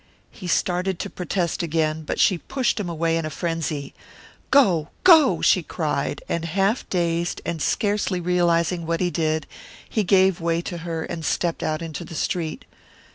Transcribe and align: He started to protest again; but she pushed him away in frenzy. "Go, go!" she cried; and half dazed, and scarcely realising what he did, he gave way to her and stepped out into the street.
He 0.31 0.47
started 0.47 0.97
to 0.97 1.11
protest 1.11 1.61
again; 1.61 2.01
but 2.05 2.19
she 2.19 2.39
pushed 2.39 2.79
him 2.79 2.89
away 2.89 3.17
in 3.17 3.29
frenzy. 3.29 3.93
"Go, 4.49 4.89
go!" 5.03 5.43
she 5.43 5.61
cried; 5.61 6.23
and 6.27 6.43
half 6.43 6.89
dazed, 6.89 7.39
and 7.45 7.61
scarcely 7.61 8.19
realising 8.19 8.87
what 8.87 8.99
he 8.99 9.11
did, 9.11 9.45
he 9.87 10.03
gave 10.03 10.41
way 10.41 10.59
to 10.61 10.79
her 10.79 11.03
and 11.03 11.23
stepped 11.23 11.61
out 11.61 11.83
into 11.83 12.03
the 12.03 12.15
street. 12.15 12.65